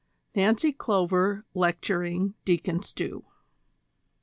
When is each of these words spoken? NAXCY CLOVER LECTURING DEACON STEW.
NAXCY 0.33 0.71
CLOVER 0.79 1.45
LECTURING 1.53 2.33
DEACON 2.43 2.81
STEW. 2.81 3.23